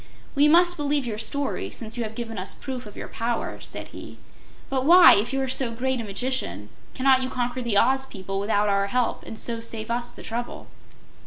"We 0.33 0.47
must 0.47 0.77
believe 0.77 1.05
your 1.05 1.19
story, 1.19 1.69
since 1.69 1.95
you 1.95 2.01
have 2.03 2.15
given 2.15 2.39
us 2.39 2.55
proof 2.55 2.87
of 2.87 2.97
your 2.97 3.07
power," 3.07 3.59
said 3.61 3.89
he. 3.89 4.17
"But 4.67 4.83
why, 4.83 5.13
if 5.13 5.31
you 5.31 5.39
are 5.43 5.47
so 5.47 5.71
great 5.71 6.01
a 6.01 6.03
magician, 6.03 6.69
cannot 6.95 7.21
you 7.21 7.29
conquer 7.29 7.61
the 7.61 7.77
Oz 7.77 8.07
people 8.07 8.39
without 8.39 8.67
our 8.67 8.87
help, 8.87 9.21
and 9.27 9.37
so 9.37 9.61
save 9.61 9.91
us 9.91 10.11
the 10.11 10.23
trouble?" 10.23 10.65